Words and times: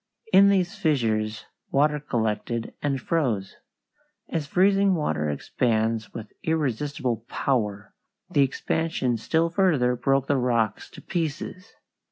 In 0.33 0.49
these 0.49 0.75
fissures 0.75 1.45
water 1.69 1.99
collected 1.99 2.73
and 2.81 2.99
froze. 2.99 3.57
As 4.31 4.47
freezing 4.47 4.95
water 4.95 5.29
expands 5.29 6.11
with 6.11 6.33
irresistible 6.41 7.17
power, 7.29 7.93
the 8.27 8.41
expansion 8.41 9.15
still 9.17 9.51
further 9.51 9.95
broke 9.95 10.25
the 10.25 10.37
rocks 10.37 10.89
to 10.89 11.03
pieces. 11.03 11.73